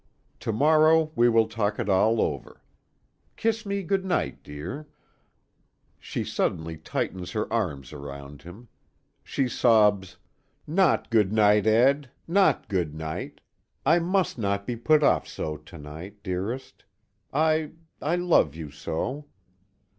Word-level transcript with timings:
To 0.39 0.51
morrow 0.51 1.11
we 1.15 1.29
will 1.29 1.47
talk 1.47 1.77
it 1.77 1.87
all 1.87 2.19
over. 2.21 2.63
Kiss 3.37 3.67
me 3.67 3.83
good 3.83 4.03
night, 4.03 4.41
dear" 4.41 4.87
She 5.99 6.23
suddenly 6.23 6.75
tightens 6.75 7.33
her 7.33 7.45
arms 7.53 7.93
around 7.93 8.41
him. 8.41 8.67
She 9.23 9.47
sobs: 9.47 10.17
"Not 10.65 11.11
good 11.11 11.31
night, 11.31 11.67
Ed. 11.67 12.09
Not 12.27 12.67
good 12.67 12.95
night. 12.95 13.41
I 13.85 13.99
must 13.99 14.39
not 14.39 14.65
be 14.65 14.75
put 14.75 15.03
off 15.03 15.27
so 15.27 15.55
to 15.57 15.77
night, 15.77 16.23
dearest. 16.23 16.83
I 17.31 17.73
I 18.01 18.15
love 18.15 18.55
you 18.55 18.71
so." 18.71 19.27